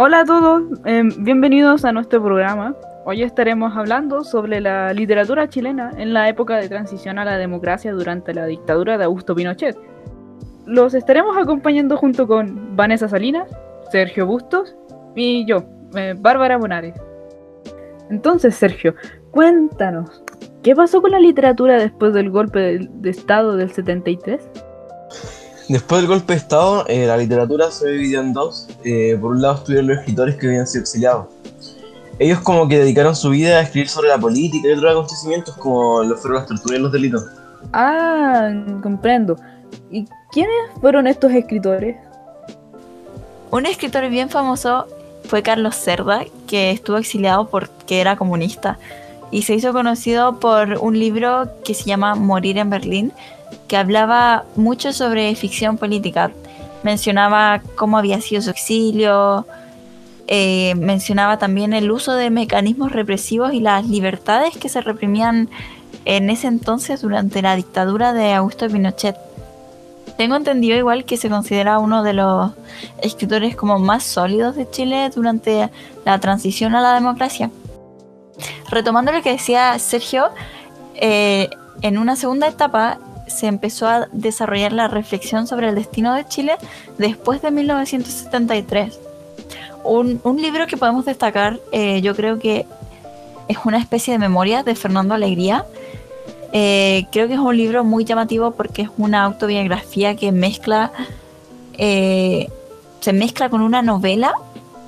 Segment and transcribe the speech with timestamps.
[0.00, 2.76] Hola a todos, eh, bienvenidos a nuestro programa.
[3.04, 7.92] Hoy estaremos hablando sobre la literatura chilena en la época de transición a la democracia
[7.92, 9.76] durante la dictadura de Augusto Pinochet.
[10.66, 13.50] Los estaremos acompañando junto con Vanessa Salinas,
[13.90, 14.76] Sergio Bustos
[15.16, 15.64] y yo,
[15.96, 16.94] eh, Bárbara Bonares.
[18.08, 18.94] Entonces, Sergio,
[19.32, 20.22] cuéntanos,
[20.68, 24.38] ¿qué pasó con la literatura después del golpe de, de Estado del 73?
[25.70, 28.68] Después del golpe de Estado, eh, la literatura se dividió en dos.
[28.84, 31.28] Eh, por un lado estuvieron los escritores que habían sido exiliados.
[32.18, 36.02] Ellos como que dedicaron su vida a escribir sobre la política y otros acontecimientos como
[36.02, 37.24] lo fueron las torturas y los delitos.
[37.72, 39.36] Ah, comprendo.
[39.90, 41.96] ¿Y quiénes fueron estos escritores?
[43.50, 44.86] Un escritor bien famoso
[45.24, 48.78] fue Carlos Cerda, que estuvo exiliado porque era comunista
[49.30, 53.12] y se hizo conocido por un libro que se llama Morir en Berlín,
[53.66, 56.30] que hablaba mucho sobre ficción política.
[56.82, 59.46] Mencionaba cómo había sido su exilio,
[60.26, 65.48] eh, mencionaba también el uso de mecanismos represivos y las libertades que se reprimían
[66.04, 69.16] en ese entonces durante la dictadura de Augusto Pinochet.
[70.16, 72.52] Tengo entendido igual que se considera uno de los
[73.02, 75.70] escritores como más sólidos de Chile durante
[76.04, 77.50] la transición a la democracia.
[78.70, 80.30] Retomando lo que decía Sergio,
[80.94, 81.48] eh,
[81.82, 86.56] en una segunda etapa se empezó a desarrollar la reflexión sobre el destino de Chile
[86.98, 88.98] después de 1973.
[89.84, 92.66] Un, libro que podemos destacar, eh, yo creo que
[93.48, 95.64] es una especie de memoria de Fernando Alegría.
[96.52, 100.92] Eh, creo que es un libro muy llamativo porque es una autobiografía que mezcla,
[101.78, 104.34] se mezcla con una novela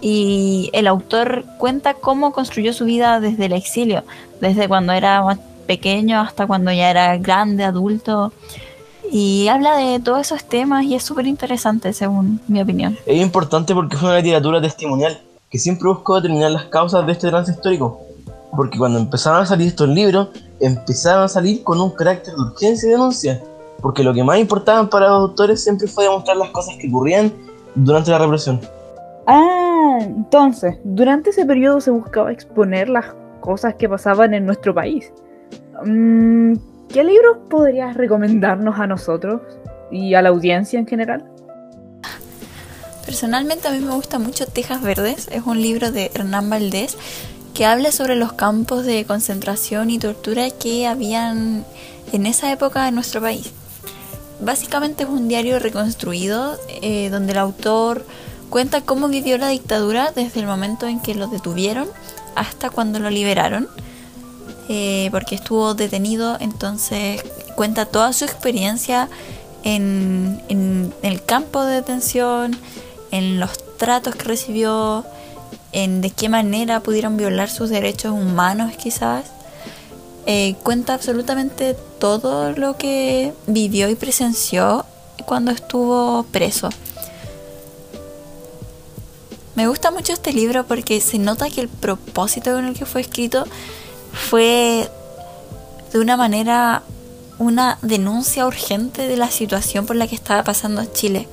[0.00, 4.04] y el autor cuenta cómo construyó su vida desde el exilio,
[4.40, 8.32] desde cuando era más pequeño hasta cuando ya era grande, adulto.
[9.10, 12.98] Y habla de todos esos temas y es súper interesante, según mi opinión.
[13.06, 17.28] Es importante porque fue una literatura testimonial que siempre buscó determinar las causas de este
[17.28, 18.00] trance histórico.
[18.56, 20.28] Porque cuando empezaron a salir estos libros,
[20.60, 23.42] empezaron a salir con un carácter de urgencia y denuncia.
[23.80, 27.32] Porque lo que más importaba para los autores siempre fue demostrar las cosas que ocurrían
[27.74, 28.60] durante la represión.
[29.26, 29.63] Ah,
[30.00, 33.06] entonces, durante ese periodo se buscaba exponer las
[33.40, 35.12] cosas que pasaban en nuestro país.
[35.84, 36.54] Mm,
[36.88, 39.42] ¿Qué libros podrías recomendarnos a nosotros
[39.90, 41.24] y a la audiencia en general?
[43.04, 46.96] Personalmente a mí me gusta mucho Tejas Verdes, es un libro de Hernán Valdés
[47.52, 51.64] que habla sobre los campos de concentración y tortura que habían
[52.12, 53.52] en esa época en nuestro país.
[54.40, 58.04] Básicamente es un diario reconstruido eh, donde el autor
[58.50, 61.88] cuenta cómo vivió la dictadura desde el momento en que lo detuvieron
[62.34, 63.68] hasta cuando lo liberaron
[64.68, 67.22] eh, porque estuvo detenido, entonces
[67.54, 69.10] cuenta toda su experiencia
[69.62, 70.40] en,
[71.02, 72.56] el campo de detención,
[73.10, 75.04] en los tratos que recibió,
[75.72, 79.26] en de qué manera pudieron violar sus derechos humanos quizás.
[80.26, 84.86] Eh, cuenta absolutamente todo lo que vivió y presenció
[85.26, 86.70] cuando estuvo preso.
[89.54, 93.00] Me gusta mucho este libro porque se nota que el propósito con el que fue
[93.00, 93.44] escrito
[94.12, 94.90] fue
[95.92, 96.82] de una manera
[97.38, 101.28] una denuncia urgente de la situación por la que estaba pasando Chile.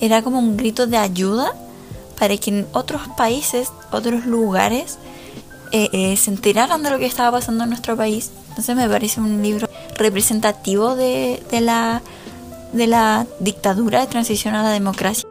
[0.00, 1.52] Era como un grito de ayuda
[2.18, 4.98] para que en otros países, otros lugares,
[5.72, 8.30] eh, eh, se enteraran de lo que estaba pasando en nuestro país.
[8.50, 12.00] Entonces me parece un libro representativo de, de, la,
[12.72, 15.28] de la dictadura de transición a la democracia.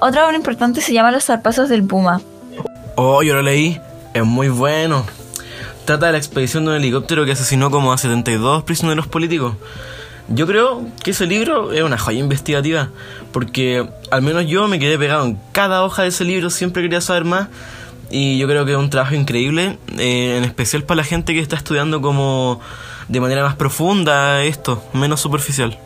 [0.00, 2.20] Otra obra importante se llama Los zarpazos del Puma.
[2.94, 3.80] Oh, yo lo leí.
[4.14, 5.04] Es muy bueno.
[5.84, 9.54] Trata de la expedición de un helicóptero que asesinó como a 72 prisioneros políticos.
[10.28, 12.90] Yo creo que ese libro es una joya investigativa,
[13.32, 17.00] porque al menos yo me quedé pegado en cada hoja de ese libro, siempre quería
[17.00, 17.48] saber más,
[18.10, 21.40] y yo creo que es un trabajo increíble, eh, en especial para la gente que
[21.40, 22.60] está estudiando como
[23.08, 25.78] de manera más profunda esto, menos superficial.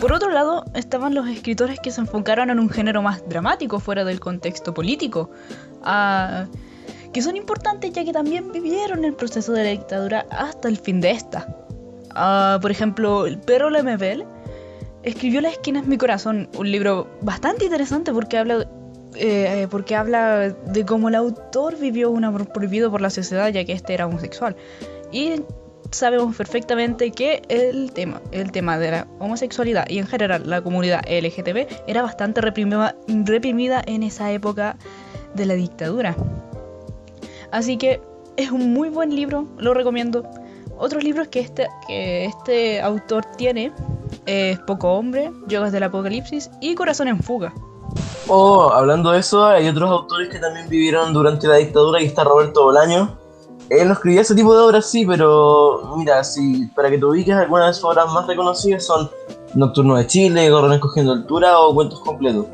[0.00, 4.04] Por otro lado, estaban los escritores que se enfocaron en un género más dramático fuera
[4.04, 5.30] del contexto político.
[5.82, 6.46] Ah,
[7.12, 11.00] que son importantes ya que también vivieron el proceso de la dictadura hasta el fin
[11.00, 11.56] de esta.
[12.10, 14.24] Ah, por ejemplo, el perro Lemebel
[15.04, 18.66] escribió La esquina es mi corazón, un libro bastante interesante porque habla,
[19.14, 23.64] eh, porque habla de cómo el autor vivió un amor prohibido por la sociedad ya
[23.64, 24.56] que este era homosexual.
[25.12, 25.42] Y
[25.94, 31.02] sabemos perfectamente que el tema, el tema de la homosexualidad y en general la comunidad
[31.08, 32.94] LGTB era bastante reprimida,
[33.86, 34.76] en esa época
[35.34, 36.16] de la dictadura.
[37.50, 38.00] Así que
[38.36, 40.24] es un muy buen libro, lo recomiendo.
[40.76, 43.72] otros libros que este, que este autor tiene
[44.26, 47.52] es Poco Hombre, Yogas del Apocalipsis y Corazón en Fuga.
[48.26, 52.24] Oh, hablando de eso, hay otros autores que también vivieron durante la dictadura y está
[52.24, 53.23] Roberto Bolaño.
[53.70, 57.34] Él no escribía ese tipo de obras, sí, pero mira, si para que te ubiques,
[57.34, 59.10] algunas de sus obras más reconocidas son
[59.54, 62.46] Nocturno de Chile, Gorrones cogiendo altura o Cuentos completos.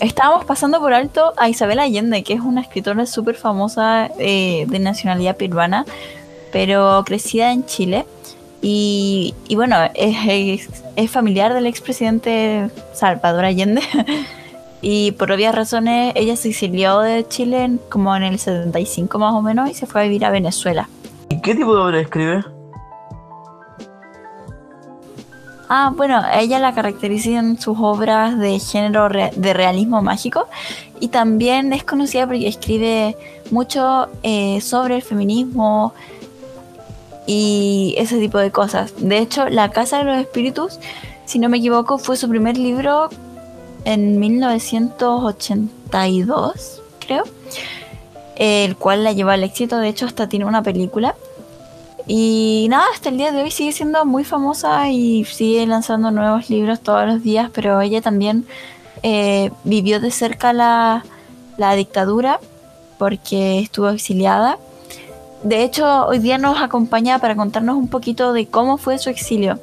[0.00, 4.78] Estábamos pasando por alto a Isabel Allende, que es una escritora súper famosa eh, de
[4.78, 5.84] nacionalidad peruana,
[6.52, 8.06] pero crecida en Chile.
[8.62, 13.82] Y, y bueno, es, es, es familiar del expresidente Salvador Allende.
[14.88, 19.34] y por obvias razones, ella se exilió de Chile en- como en el 75 más
[19.34, 20.88] o menos y se fue a vivir a Venezuela.
[21.28, 22.44] ¿Y qué tipo de obra escribe?
[25.68, 30.46] Ah, bueno, ella la caracterizan sus obras de género re- de realismo mágico
[31.00, 33.16] y también es conocida porque escribe
[33.50, 35.92] mucho eh, sobre el feminismo
[37.26, 38.94] y ese tipo de cosas.
[38.98, 40.78] De hecho, La Casa de los Espíritus,
[41.24, 43.08] si no me equivoco, fue su primer libro
[43.86, 47.24] en 1982, creo,
[48.34, 49.78] el cual la llevó al éxito.
[49.78, 51.14] De hecho, hasta tiene una película.
[52.08, 56.50] Y nada, hasta el día de hoy sigue siendo muy famosa y sigue lanzando nuevos
[56.50, 58.44] libros todos los días, pero ella también
[59.02, 61.04] eh, vivió de cerca la,
[61.56, 62.40] la dictadura
[62.98, 64.58] porque estuvo exiliada.
[65.44, 69.60] De hecho, hoy día nos acompaña para contarnos un poquito de cómo fue su exilio.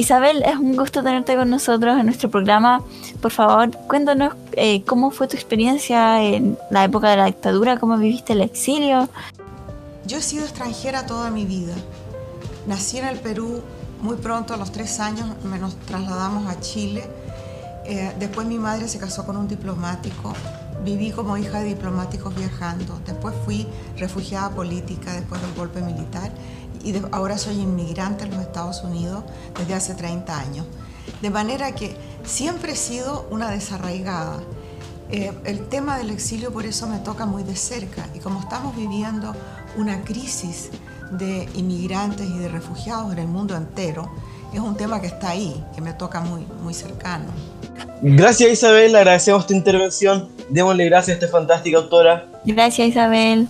[0.00, 2.82] Isabel, es un gusto tenerte con nosotros en nuestro programa.
[3.20, 7.98] Por favor, cuéntanos eh, cómo fue tu experiencia en la época de la dictadura, cómo
[7.98, 9.10] viviste el exilio.
[10.06, 11.74] Yo he sido extranjera toda mi vida.
[12.66, 13.60] Nací en el Perú
[14.00, 17.04] muy pronto, a los tres años nos trasladamos a Chile.
[17.84, 20.32] Eh, después mi madre se casó con un diplomático.
[20.84, 23.00] Viví como hija de diplomáticos viajando.
[23.06, 23.66] Después fui
[23.96, 26.30] refugiada política después del golpe militar
[26.82, 29.24] y de- ahora soy inmigrante en los Estados Unidos
[29.58, 30.66] desde hace 30 años.
[31.20, 34.38] De manera que siempre he sido una desarraigada.
[35.10, 38.74] Eh, el tema del exilio por eso me toca muy de cerca y como estamos
[38.76, 39.34] viviendo
[39.76, 40.70] una crisis
[41.10, 44.08] de inmigrantes y de refugiados en el mundo entero,
[44.52, 47.26] es un tema que está ahí, que me toca muy, muy cercano.
[48.02, 50.28] Gracias Isabel, agradecemos tu intervención.
[50.48, 52.26] Démosle gracias a esta fantástica autora.
[52.44, 53.46] Gracias Isabel.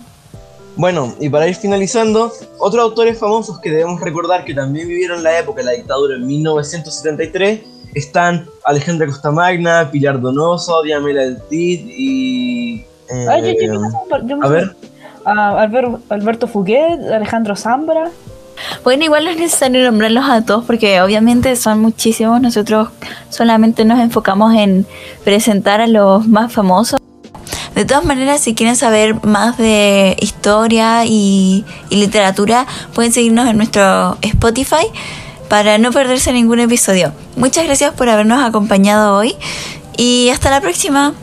[0.75, 5.37] Bueno, y para ir finalizando, otros autores famosos que debemos recordar que también vivieron la
[5.37, 7.59] época de la dictadura en 1973
[7.93, 12.85] están Alejandra Costamagna, Pilar Donoso, Diamela del y...
[13.09, 14.75] eh, Ay, yo- yo- yo- yo me a ver,
[15.25, 18.09] Alber- Alberto Fuguet, Alejandro Zambra.
[18.83, 22.41] Bueno, igual no es necesario nombrarlos a todos porque obviamente son muchísimos.
[22.41, 22.89] Nosotros
[23.29, 24.85] solamente nos enfocamos en
[25.23, 26.99] presentar a los más famosos.
[27.75, 33.57] De todas maneras, si quieren saber más de historia y, y literatura, pueden seguirnos en
[33.57, 34.87] nuestro Spotify
[35.47, 37.13] para no perderse ningún episodio.
[37.35, 39.35] Muchas gracias por habernos acompañado hoy
[39.97, 41.13] y hasta la próxima.